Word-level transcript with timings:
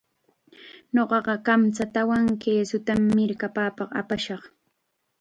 Ñuqaqa 0.95 1.33
kamchatawan 1.45 2.25
kisutam 2.41 3.01
mirkapapaq 3.17 3.89
apashaq. 4.01 4.43